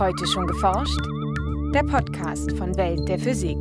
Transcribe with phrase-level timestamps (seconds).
[0.00, 0.98] Heute schon geforscht?
[1.74, 3.58] Der Podcast von Welt der Physik.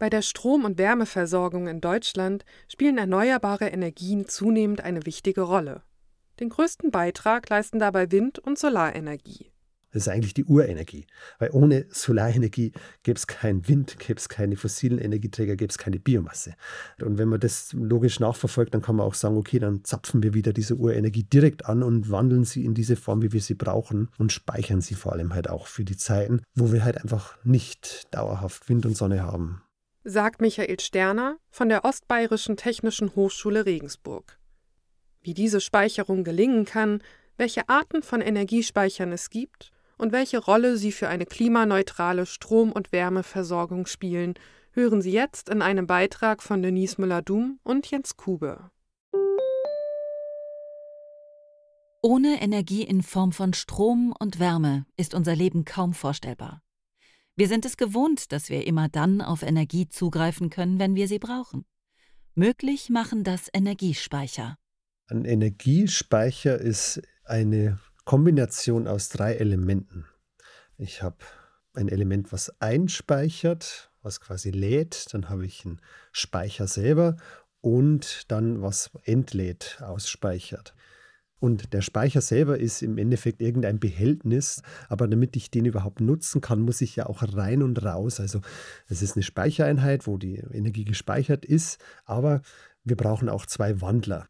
[0.00, 5.84] Bei der Strom- und Wärmeversorgung in Deutschland spielen erneuerbare Energien zunehmend eine wichtige Rolle.
[6.40, 9.52] Den größten Beitrag leisten dabei Wind- und Solarenergie.
[9.96, 11.06] Das ist eigentlich die Urenergie.
[11.38, 12.72] Weil ohne Solarenergie
[13.02, 16.54] gäbe es keinen Wind, gäbe es keine fossilen Energieträger, gäbe es keine Biomasse.
[17.00, 20.34] Und wenn man das logisch nachverfolgt, dann kann man auch sagen, okay, dann zapfen wir
[20.34, 24.10] wieder diese Urenergie direkt an und wandeln sie in diese Form, wie wir sie brauchen
[24.18, 28.14] und speichern sie vor allem halt auch für die Zeiten, wo wir halt einfach nicht
[28.14, 29.62] dauerhaft Wind und Sonne haben.
[30.04, 34.38] Sagt Michael Sterner von der Ostbayerischen Technischen Hochschule Regensburg.
[35.22, 37.00] Wie diese Speicherung gelingen kann,
[37.38, 42.92] welche Arten von Energiespeichern es gibt und welche Rolle sie für eine klimaneutrale Strom- und
[42.92, 44.34] Wärmeversorgung spielen,
[44.72, 48.70] hören Sie jetzt in einem Beitrag von Denise Müller-Dum und Jens Kube.
[52.02, 56.62] Ohne Energie in Form von Strom und Wärme ist unser Leben kaum vorstellbar.
[57.34, 61.18] Wir sind es gewohnt, dass wir immer dann auf Energie zugreifen können, wenn wir sie
[61.18, 61.64] brauchen.
[62.34, 64.56] Möglich machen das Energiespeicher.
[65.08, 70.06] Ein Energiespeicher ist eine Kombination aus drei Elementen.
[70.78, 71.16] Ich habe
[71.74, 75.80] ein Element, was einspeichert, was quasi lädt, dann habe ich einen
[76.12, 77.16] Speicher selber
[77.60, 80.76] und dann was entlädt, ausspeichert.
[81.40, 86.40] Und der Speicher selber ist im Endeffekt irgendein Behältnis, aber damit ich den überhaupt nutzen
[86.40, 88.20] kann, muss ich ja auch rein und raus.
[88.20, 88.40] Also
[88.86, 92.40] es ist eine Speichereinheit, wo die Energie gespeichert ist, aber
[92.84, 94.28] wir brauchen auch zwei Wandler.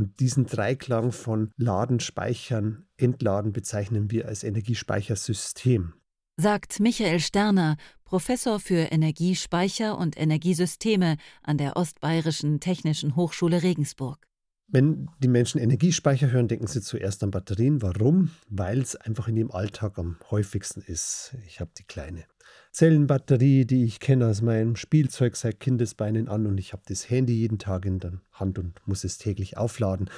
[0.00, 5.92] Und diesen Dreiklang von Laden, Speichern, Entladen bezeichnen wir als Energiespeichersystem.
[6.38, 14.26] Sagt Michael Sterner, Professor für Energiespeicher und Energiesysteme an der Ostbayerischen Technischen Hochschule Regensburg.
[14.68, 17.82] Wenn die Menschen Energiespeicher hören, denken sie zuerst an Batterien.
[17.82, 18.30] Warum?
[18.48, 21.36] Weil es einfach in ihrem Alltag am häufigsten ist.
[21.46, 22.24] Ich habe die kleine
[22.72, 27.34] Zellenbatterie, die ich kenne aus meinem Spielzeug seit Kindesbeinen an und ich habe das Handy
[27.34, 30.08] jeden Tag in der Hand und muss es täglich aufladen.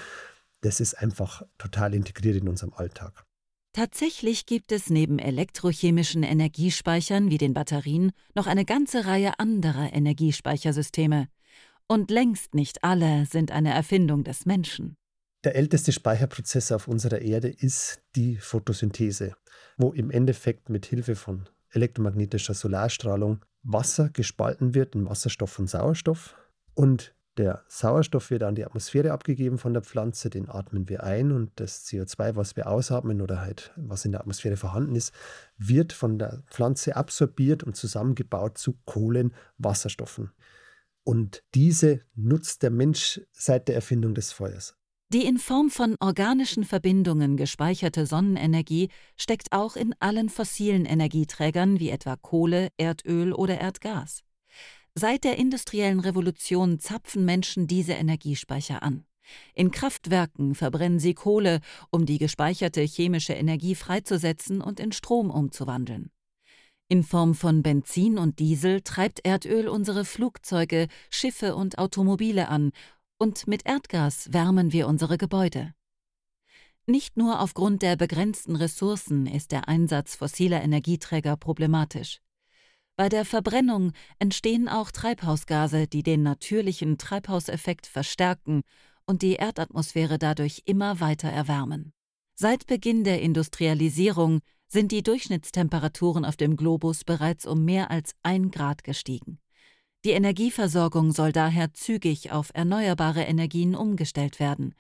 [0.61, 3.25] Das ist einfach total integriert in unserem Alltag.
[3.73, 11.29] Tatsächlich gibt es neben elektrochemischen Energiespeichern wie den Batterien noch eine ganze Reihe anderer Energiespeichersysteme.
[11.89, 14.95] Und längst nicht alle sind eine Erfindung des Menschen.
[15.45, 19.35] Der älteste Speicherprozess auf unserer Erde ist die Photosynthese,
[19.79, 26.37] wo im Endeffekt mit Hilfe von elektromagnetischer Solarstrahlung Wasser gespalten wird in Wasserstoff und Sauerstoff.
[26.75, 31.33] Und der Sauerstoff wird an die Atmosphäre abgegeben von der Pflanze, den atmen wir ein
[31.33, 35.15] und das CO2, was wir ausatmen oder halt was in der Atmosphäre vorhanden ist,
[35.57, 40.31] wird von der Pflanze absorbiert und zusammengebaut zu Kohlenwasserstoffen.
[41.05, 44.77] Und diese nutzt der Mensch seit der Erfindung des Feuers.
[45.13, 51.91] Die in Form von organischen Verbindungen gespeicherte Sonnenenergie steckt auch in allen fossilen Energieträgern wie
[51.91, 54.23] etwa Kohle, Erdöl oder Erdgas.
[54.95, 59.05] Seit der industriellen Revolution zapfen Menschen diese Energiespeicher an.
[59.55, 66.11] In Kraftwerken verbrennen sie Kohle, um die gespeicherte chemische Energie freizusetzen und in Strom umzuwandeln.
[66.89, 72.73] In Form von Benzin und Diesel treibt Erdöl unsere Flugzeuge, Schiffe und Automobile an,
[73.23, 75.75] und mit Erdgas wärmen wir unsere Gebäude.
[76.87, 82.19] Nicht nur aufgrund der begrenzten Ressourcen ist der Einsatz fossiler Energieträger problematisch.
[82.97, 88.63] Bei der Verbrennung entstehen auch Treibhausgase, die den natürlichen Treibhauseffekt verstärken
[89.07, 91.93] und die Erdatmosphäre dadurch immer weiter erwärmen.
[92.35, 98.51] Seit Beginn der Industrialisierung sind die Durchschnittstemperaturen auf dem Globus bereits um mehr als ein
[98.51, 99.39] Grad gestiegen.
[100.05, 104.75] Die Energieversorgung soll daher zügig auf erneuerbare Energien umgestellt werden.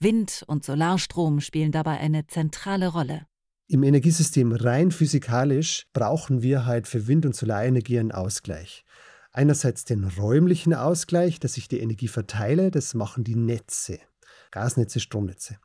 [0.00, 3.26] Wind- und Solarstrom spielen dabei eine zentrale Rolle.
[3.68, 8.84] Im Energiesystem rein physikalisch brauchen wir halt für Wind- und Solarenergie einen Ausgleich.
[9.30, 13.98] Einerseits den räumlichen Ausgleich, dass ich die Energie verteile, das machen die Netze.
[14.50, 15.58] Gasnetze, Stromnetze.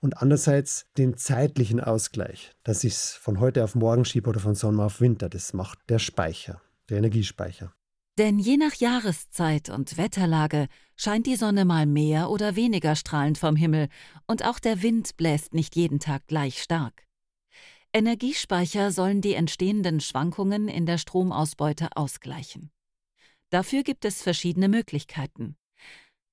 [0.00, 4.54] Und andererseits den zeitlichen Ausgleich, dass ich es von heute auf morgen schiebe oder von
[4.54, 5.28] Sommer auf Winter.
[5.28, 7.74] Das macht der Speicher, der Energiespeicher.
[8.16, 13.56] Denn je nach Jahreszeit und Wetterlage scheint die Sonne mal mehr oder weniger strahlend vom
[13.56, 13.88] Himmel
[14.28, 17.04] und auch der Wind bläst nicht jeden Tag gleich stark.
[17.92, 22.70] Energiespeicher sollen die entstehenden Schwankungen in der Stromausbeute ausgleichen.
[23.50, 25.56] Dafür gibt es verschiedene Möglichkeiten.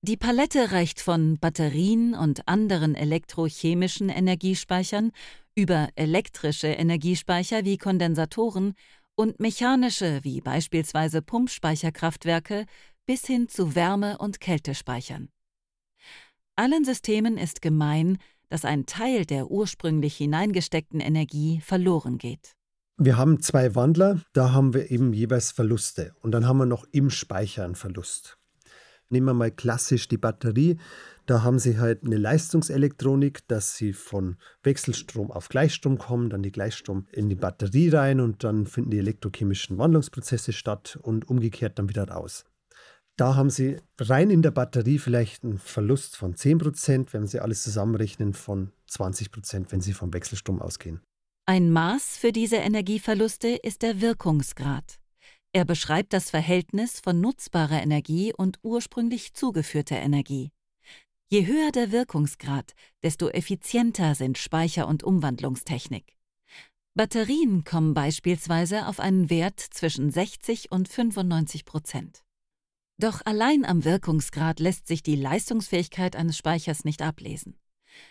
[0.02, 5.12] Die Palette reicht von Batterien und anderen elektrochemischen Energiespeichern
[5.54, 8.74] über elektrische Energiespeicher wie Kondensatoren
[9.14, 12.66] und mechanische wie beispielsweise Pumpspeicherkraftwerke
[13.06, 15.28] bis hin zu Wärme- und Kältespeichern.
[16.56, 18.18] Allen Systemen ist gemein,
[18.48, 22.52] dass ein Teil der ursprünglich hineingesteckten Energie verloren geht.
[22.98, 26.84] Wir haben zwei Wandler, da haben wir eben jeweils Verluste und dann haben wir noch
[26.92, 28.38] im Speicher einen Verlust.
[29.08, 30.78] Nehmen wir mal klassisch die Batterie.
[31.26, 36.50] Da haben Sie halt eine Leistungselektronik, dass Sie von Wechselstrom auf Gleichstrom kommen, dann die
[36.50, 41.88] Gleichstrom in die Batterie rein und dann finden die elektrochemischen Wandlungsprozesse statt und umgekehrt dann
[41.88, 42.44] wieder raus.
[43.16, 47.62] Da haben Sie rein in der Batterie vielleicht einen Verlust von 10%, wenn Sie alles
[47.62, 51.00] zusammenrechnen, von 20%, wenn Sie vom Wechselstrom ausgehen.
[51.46, 54.98] Ein Maß für diese Energieverluste ist der Wirkungsgrad.
[55.52, 60.50] Er beschreibt das Verhältnis von nutzbarer Energie und ursprünglich zugeführter Energie.
[61.32, 66.14] Je höher der Wirkungsgrad, desto effizienter sind Speicher- und Umwandlungstechnik.
[66.92, 72.22] Batterien kommen beispielsweise auf einen Wert zwischen 60 und 95 Prozent.
[72.98, 77.58] Doch allein am Wirkungsgrad lässt sich die Leistungsfähigkeit eines Speichers nicht ablesen.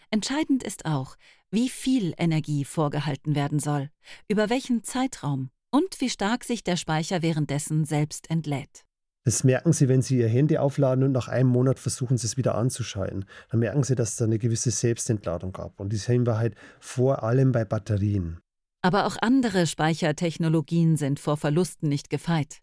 [0.09, 1.15] Entscheidend ist auch,
[1.51, 3.91] wie viel Energie vorgehalten werden soll,
[4.29, 8.83] über welchen Zeitraum und wie stark sich der Speicher währenddessen selbst entlädt.
[9.23, 12.37] Das merken Sie, wenn Sie Ihr Handy aufladen und nach einem Monat versuchen, Sie es
[12.37, 13.25] wieder anzuschalten.
[13.49, 15.79] Dann merken Sie, dass es eine gewisse Selbstentladung gab.
[15.79, 18.39] Und die sehen wir halt vor allem bei Batterien.
[18.81, 22.61] Aber auch andere Speichertechnologien sind vor Verlusten nicht gefeit.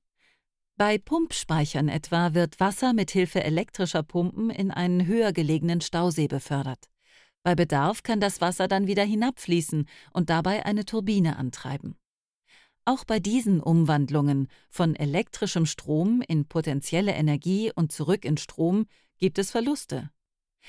[0.77, 6.87] Bei Pumpspeichern etwa wird Wasser mit Hilfe elektrischer Pumpen in einen höher gelegenen Stausee befördert.
[7.45, 11.97] Bei Bedarf kann das Wasser dann wieder hinabfließen und dabei eine Turbine antreiben.
[12.89, 18.87] Auch bei diesen Umwandlungen von elektrischem Strom in potenzielle Energie und zurück in Strom
[19.19, 20.09] gibt es Verluste.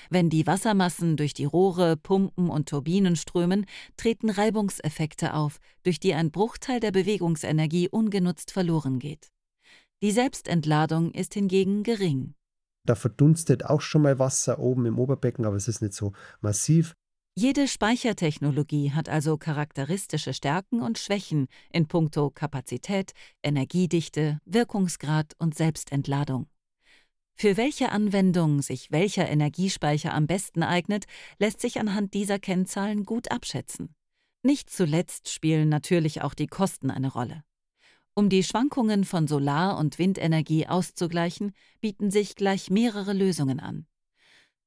[0.10, 6.14] Wenn die Wassermassen durch die Rohre, Pumpen und Turbinen strömen, treten Reibungseffekte auf, durch die
[6.14, 9.30] ein Bruchteil der Bewegungsenergie ungenutzt verloren geht.
[10.04, 12.34] Die Selbstentladung ist hingegen gering.
[12.86, 16.12] Da verdunstet auch schon mal Wasser oben im Oberbecken, aber es ist nicht so
[16.42, 16.96] massiv.
[17.42, 26.48] Jede Speichertechnologie hat also charakteristische Stärken und Schwächen in puncto Kapazität, Energiedichte, Wirkungsgrad und Selbstentladung.
[27.36, 31.06] Für welche Anwendung sich welcher Energiespeicher am besten eignet,
[31.38, 33.96] lässt sich anhand dieser Kennzahlen gut abschätzen.
[34.44, 37.46] Nicht zuletzt spielen natürlich auch die Kosten eine Rolle.
[38.16, 43.86] Um die Schwankungen von Solar- und Windenergie auszugleichen, bieten sich gleich mehrere Lösungen an.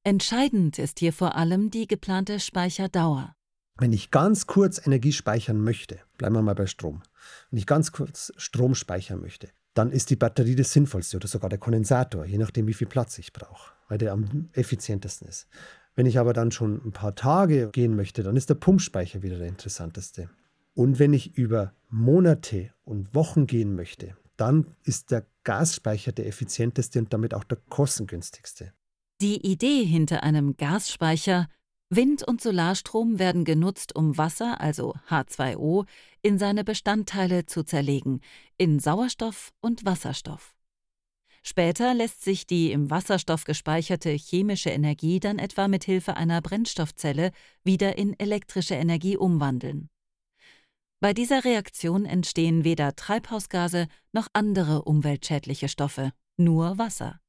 [0.05, 3.37] Entscheidend ist hier vor allem die geplante Speicherdauer.
[3.79, 7.03] Wenn ich ganz kurz Energie speichern möchte, bleiben wir mal bei Strom,
[7.51, 11.49] wenn ich ganz kurz Strom speichern möchte, dann ist die Batterie das Sinnvollste oder sogar
[11.49, 15.47] der Kondensator, je nachdem, wie viel Platz ich brauche, weil der am effizientesten ist.
[15.95, 19.39] Wenn ich aber dann schon ein paar Tage gehen möchte, dann ist der Pumpspeicher wieder
[19.39, 20.31] der interessanteste.
[20.75, 26.99] Und wenn ich über Monate und Wochen gehen möchte, dann ist der Gasspeicher der effizienteste
[26.99, 28.73] und damit auch der kostengünstigste.
[29.23, 31.47] Die Idee hinter einem Gasspeicher
[31.89, 35.87] Wind- und Solarstrom werden genutzt, um Wasser, also H2O,
[36.23, 38.21] in seine Bestandteile zu zerlegen,
[38.59, 40.57] in Sauerstoff und Wasserstoff.
[41.45, 47.31] Später lässt sich die im Wasserstoff gespeicherte chemische Energie dann etwa mit Hilfe einer Brennstoffzelle
[47.63, 49.89] wieder in elektrische Energie umwandeln.
[50.99, 57.22] Bei dieser Reaktion entstehen weder Treibhausgase noch andere umweltschädliche Stoffe, nur Wasser.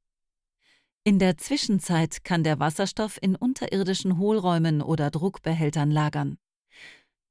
[1.06, 6.38] In der Zwischenzeit kann der Wasserstoff in unterirdischen Hohlräumen oder Druckbehältern lagern.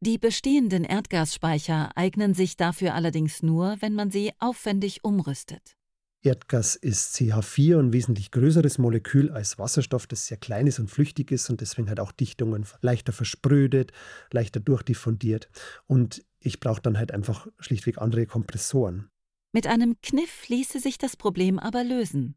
[0.00, 5.76] Die bestehenden Erdgasspeicher eignen sich dafür allerdings nur, wenn man sie aufwendig umrüstet.
[6.21, 11.31] Erdgas ist CH4 ein wesentlich größeres Molekül als Wasserstoff, das sehr klein ist und flüchtig
[11.31, 13.93] ist und deswegen halt auch Dichtungen leichter versprödet,
[14.33, 15.49] leichter durchdiffundiert.
[15.87, 19.09] Und ich brauche dann halt einfach schlichtweg andere Kompressoren.
[19.52, 22.37] Mit einem Kniff ließe sich das Problem aber lösen.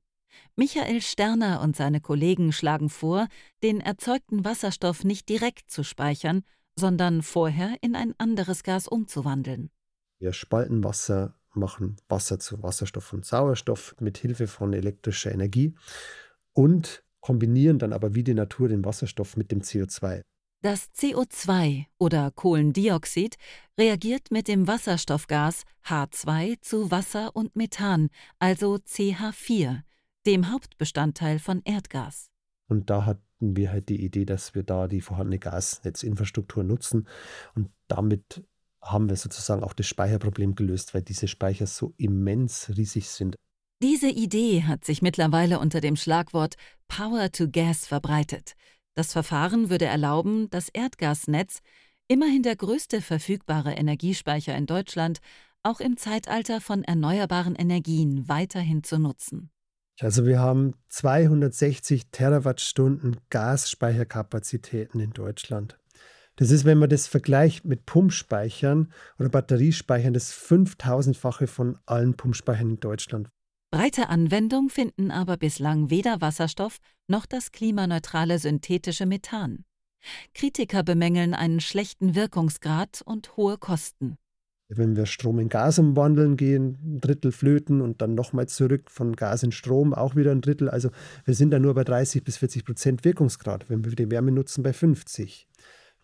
[0.56, 3.27] Michael Sterner und seine Kollegen schlagen vor,
[3.63, 6.44] den erzeugten Wasserstoff nicht direkt zu speichern,
[6.77, 9.70] sondern vorher in ein anderes Gas umzuwandeln.
[10.20, 15.75] Wir spalten Wasser, machen Wasser zu Wasserstoff und Sauerstoff mit Hilfe von elektrischer Energie
[16.54, 20.22] und kombinieren dann aber wie die Natur den Wasserstoff mit dem CO2.
[20.62, 23.36] Das CO2 oder Kohlendioxid
[23.77, 29.82] reagiert mit dem Wasserstoffgas H2 zu Wasser und Methan, also CH4,
[30.25, 32.29] dem Hauptbestandteil von Erdgas.
[32.67, 37.08] Und da hatten wir halt die Idee, dass wir da die vorhandene Gasnetzinfrastruktur nutzen
[37.53, 38.44] und damit
[38.82, 43.36] haben wir sozusagen auch das Speicherproblem gelöst, weil diese Speicher so immens riesig sind.
[43.82, 46.55] Diese Idee hat sich mittlerweile unter dem Schlagwort
[46.88, 48.53] Power to Gas verbreitet.
[48.94, 51.60] Das Verfahren würde erlauben, das Erdgasnetz,
[52.08, 55.20] immerhin der größte verfügbare Energiespeicher in Deutschland,
[55.63, 59.50] auch im Zeitalter von erneuerbaren Energien weiterhin zu nutzen.
[60.02, 65.78] Also wir haben 260 Terawattstunden Gasspeicherkapazitäten in Deutschland.
[66.36, 72.72] Das ist, wenn man das vergleicht mit Pumpspeichern oder Batteriespeichern, das 5000-fache von allen Pumpspeichern
[72.72, 73.30] in Deutschland.
[73.72, 79.64] Breite Anwendung finden aber bislang weder Wasserstoff noch das klimaneutrale synthetische Methan.
[80.34, 84.18] Kritiker bemängeln einen schlechten Wirkungsgrad und hohe Kosten.
[84.68, 89.16] Wenn wir Strom in Gas umwandeln, gehen ein Drittel flöten und dann nochmal zurück von
[89.16, 90.70] Gas in Strom auch wieder ein Drittel.
[90.70, 90.90] Also
[91.24, 94.64] wir sind da nur bei 30 bis 40 Prozent Wirkungsgrad, wenn wir die Wärme nutzen
[94.64, 95.48] bei 50.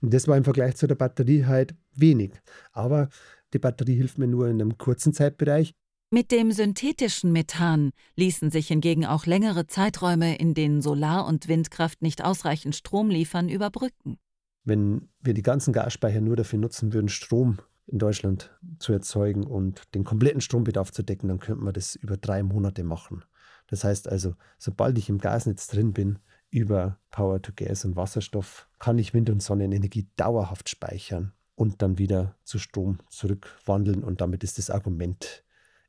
[0.01, 2.33] Und das war im Vergleich zu der Batterie halt wenig.
[2.71, 3.09] Aber
[3.53, 5.73] die Batterie hilft mir nur in einem kurzen Zeitbereich.
[6.11, 12.01] Mit dem synthetischen Methan ließen sich hingegen auch längere Zeiträume, in denen Solar- und Windkraft
[12.01, 14.17] nicht ausreichend Strom liefern, überbrücken.
[14.63, 17.59] Wenn wir die ganzen Gasspeicher nur dafür nutzen würden, Strom
[17.91, 22.17] in Deutschland zu erzeugen und den kompletten Strombedarf zu decken, dann könnte man das über
[22.17, 23.23] drei Monate machen.
[23.67, 26.19] Das heißt also, sobald ich im Gasnetz drin bin,
[26.49, 31.97] über Power to Gas und Wasserstoff, kann ich Wind- und Sonnenenergie dauerhaft speichern und dann
[31.97, 34.03] wieder zu Strom zurückwandeln.
[34.03, 35.43] Und damit ist das Argument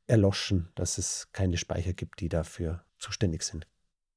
[0.07, 3.67] erloschen, dass es keine Speicher gibt, die dafür zuständig sind.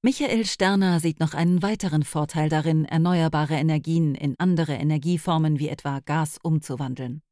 [0.02, 6.00] Michael Sterner sieht noch einen weiteren Vorteil darin, erneuerbare Energien in andere Energieformen wie etwa
[6.00, 7.22] Gas umzuwandeln.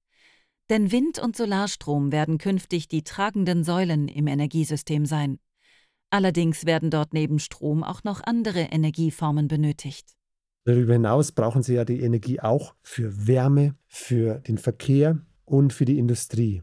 [0.71, 5.39] Denn Wind- und Solarstrom werden künftig die tragenden Säulen im Energiesystem sein.
[6.11, 10.15] Allerdings werden dort neben Strom auch noch andere Energieformen benötigt.
[10.65, 15.85] Darüber hinaus brauchen Sie ja die Energie auch für Wärme, für den Verkehr und für
[15.85, 16.63] die Industrie.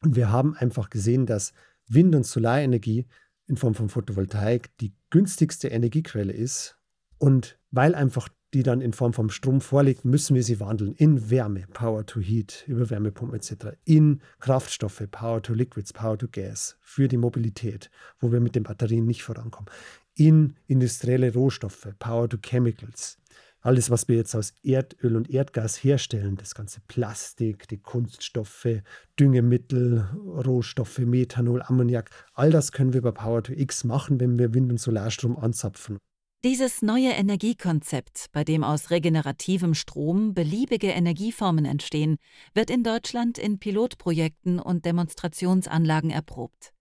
[0.00, 1.52] Und wir haben einfach gesehen, dass
[1.88, 3.06] Wind- und Solarenergie
[3.46, 6.78] in Form von Photovoltaik die günstigste Energiequelle ist.
[7.18, 11.28] Und weil einfach die dann in Form von Strom vorliegt, müssen wir sie wandeln in
[11.28, 16.76] Wärme, Power to Heat, über Wärmepumpen etc., in Kraftstoffe, Power to Liquids, Power to Gas,
[16.80, 19.68] für die Mobilität, wo wir mit den Batterien nicht vorankommen,
[20.14, 23.18] in industrielle Rohstoffe, Power to Chemicals.
[23.60, 28.82] Alles, was wir jetzt aus Erdöl und Erdgas herstellen, das ganze Plastik, die Kunststoffe,
[29.18, 34.54] Düngemittel, Rohstoffe, Methanol, Ammoniak, all das können wir bei Power to X machen, wenn wir
[34.54, 35.98] Wind- und Solarstrom anzapfen.
[36.44, 42.18] Dieses neue Energiekonzept, bei dem aus regenerativem Strom beliebige Energieformen entstehen,
[42.52, 46.74] wird in Deutschland in Pilotprojekten und Demonstrationsanlagen erprobt.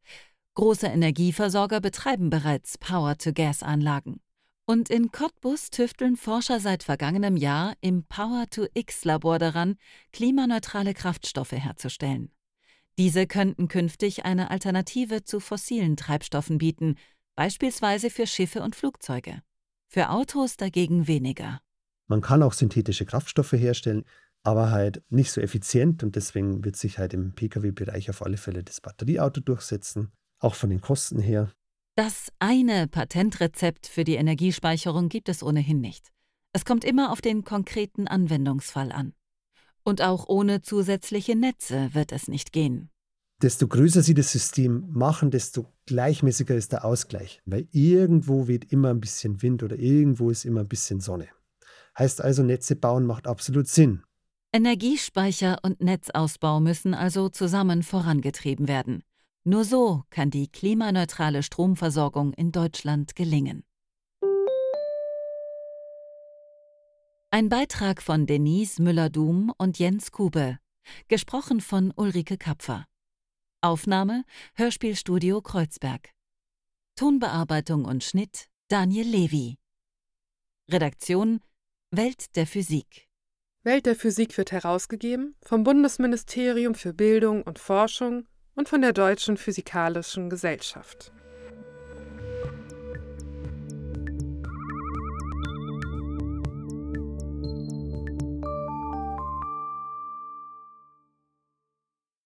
[0.55, 4.19] Große Energieversorger betreiben bereits Power-to-Gas-Anlagen.
[4.65, 9.77] Und in Cottbus tüfteln Forscher seit vergangenem Jahr im Power-to-X-Labor daran,
[10.11, 12.33] klimaneutrale Kraftstoffe herzustellen.
[12.97, 16.97] Diese könnten künftig eine Alternative zu fossilen Treibstoffen bieten,
[17.35, 19.41] beispielsweise für Schiffe und Flugzeuge
[19.93, 21.61] für Autos dagegen weniger.
[22.07, 24.05] Man kann auch synthetische Kraftstoffe herstellen,
[24.41, 28.63] aber halt nicht so effizient und deswegen wird sich halt im Pkw-Bereich auf alle Fälle
[28.63, 31.51] das Batterieauto durchsetzen, auch von den Kosten her.
[31.95, 36.11] Das eine Patentrezept für die Energiespeicherung gibt es ohnehin nicht.
[36.53, 39.13] Es kommt immer auf den konkreten Anwendungsfall an.
[39.83, 42.89] Und auch ohne zusätzliche Netze wird es nicht gehen
[43.43, 47.41] desto größer sie das System machen, desto gleichmäßiger ist der Ausgleich.
[47.45, 51.27] Weil irgendwo weht immer ein bisschen Wind oder irgendwo ist immer ein bisschen Sonne.
[51.97, 54.03] Heißt also, Netze bauen macht absolut Sinn.
[54.53, 59.03] Energiespeicher und Netzausbau müssen also zusammen vorangetrieben werden.
[59.43, 63.63] Nur so kann die klimaneutrale Stromversorgung in Deutschland gelingen.
[67.29, 70.59] Ein Beitrag von Denise Müller-Dum und Jens Kube,
[71.07, 72.85] gesprochen von Ulrike Kapfer.
[73.63, 76.09] Aufnahme Hörspielstudio Kreuzberg.
[76.97, 79.57] Tonbearbeitung und Schnitt Daniel Levy.
[80.69, 81.39] Redaktion
[81.89, 83.07] Welt der Physik.
[83.63, 89.37] Welt der Physik wird herausgegeben vom Bundesministerium für Bildung und Forschung und von der Deutschen
[89.37, 91.13] Physikalischen Gesellschaft.